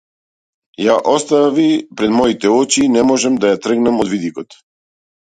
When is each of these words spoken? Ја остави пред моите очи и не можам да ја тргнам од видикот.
Ја 0.85 0.93
остави 1.11 1.65
пред 2.01 2.15
моите 2.21 2.53
очи 2.53 2.87
и 2.87 2.91
не 2.95 3.05
можам 3.11 3.37
да 3.45 3.53
ја 3.53 3.61
тргнам 3.67 4.01
од 4.05 4.11
видикот. 4.15 4.59